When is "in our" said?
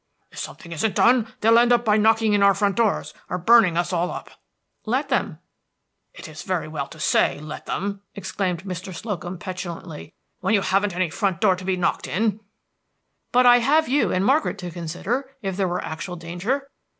2.33-2.55